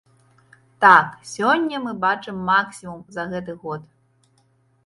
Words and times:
Так, 0.85 1.11
сёння 1.33 1.81
мы 1.85 1.93
бачым 2.05 2.39
максімум 2.49 3.05
за 3.19 3.27
гэты 3.35 3.51
год. 3.67 3.81